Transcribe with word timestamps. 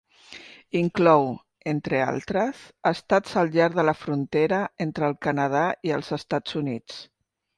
Inclou, 0.77 1.27
entre 1.73 1.99
altres, 2.05 2.63
estats 2.91 3.37
al 3.43 3.53
llarg 3.57 3.77
de 3.81 3.85
la 3.89 3.95
frontera 3.99 4.61
entre 4.89 5.07
el 5.09 5.15
Canadà 5.27 5.65
i 5.91 5.97
els 5.99 6.13
Estats 6.21 6.57
Units. 6.63 6.99